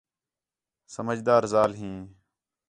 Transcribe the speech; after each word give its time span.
سمجھدار 0.93 1.41
ذال 1.51 1.73
ہیں 1.79 1.97